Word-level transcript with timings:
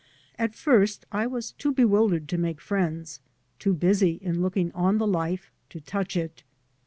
At 0.39 0.55
first 0.55 1.05
I 1.11 1.27
was 1.27 1.51
too 1.51 1.71
bewildered 1.71 2.27
to 2.29 2.37
make 2.39 2.59
friends, 2.59 3.19
too 3.59 3.75
busy 3.75 4.13
in 4.23 4.41
looking 4.41 4.71
on 4.71 4.97
the 4.97 5.05
life 5.05 5.51
to 5.69 5.79
touch 5.79 6.17
it. 6.17 6.41